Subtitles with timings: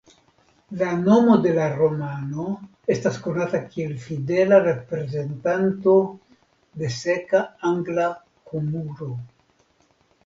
[0.77, 2.45] La nomo de la romano
[2.95, 5.95] estas konata kiel fidela reprezentanto
[6.83, 7.43] de seka
[7.73, 8.11] angla
[8.51, 9.13] humuro.